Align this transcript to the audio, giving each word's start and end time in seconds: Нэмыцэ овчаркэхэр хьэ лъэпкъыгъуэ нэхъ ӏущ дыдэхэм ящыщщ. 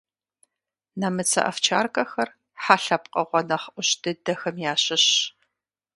Нэмыцэ 0.99 1.39
овчаркэхэр 1.49 2.29
хьэ 2.63 2.75
лъэпкъыгъуэ 2.83 3.41
нэхъ 3.47 3.67
ӏущ 3.73 3.89
дыдэхэм 4.01 4.55
ящыщщ. 4.71 5.07